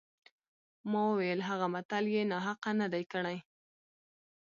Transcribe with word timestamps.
ما 0.91 1.01
وویل 1.11 1.39
هغه 1.49 1.65
متل 1.73 2.05
یې 2.15 2.21
ناحقه 2.31 2.71
نه 2.79 2.87
دی 2.93 3.03
کړی. 3.13 3.37